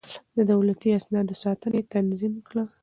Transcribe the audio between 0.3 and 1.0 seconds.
د دولتي